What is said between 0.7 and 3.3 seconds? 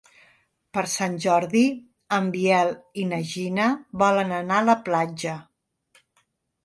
Per Sant Jordi en Biel i na